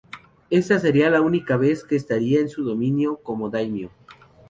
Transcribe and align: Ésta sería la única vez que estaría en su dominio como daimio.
Ésta 0.49 0.79
sería 0.79 1.11
la 1.11 1.21
única 1.21 1.57
vez 1.57 1.83
que 1.83 1.95
estaría 1.95 2.39
en 2.39 2.49
su 2.49 2.63
dominio 2.63 3.17
como 3.21 3.51
daimio. 3.51 3.91